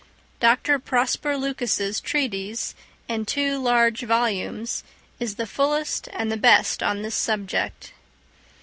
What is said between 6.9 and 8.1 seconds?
this subject.